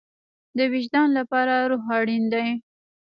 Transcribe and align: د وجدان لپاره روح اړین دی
د 0.57 0.59
وجدان 0.73 1.09
لپاره 1.19 1.53
روح 1.71 1.85
اړین 1.99 2.23
دی 2.33 2.47